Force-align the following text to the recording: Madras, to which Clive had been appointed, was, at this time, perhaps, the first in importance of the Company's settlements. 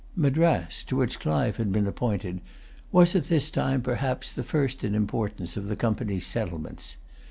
Madras, 0.15 0.83
to 0.85 0.95
which 0.95 1.19
Clive 1.19 1.57
had 1.57 1.71
been 1.71 1.85
appointed, 1.85 2.41
was, 2.91 3.15
at 3.15 3.27
this 3.27 3.51
time, 3.51 3.83
perhaps, 3.83 4.31
the 4.31 4.43
first 4.43 4.83
in 4.83 4.95
importance 4.95 5.55
of 5.55 5.67
the 5.67 5.75
Company's 5.75 6.25
settlements. 6.25 6.97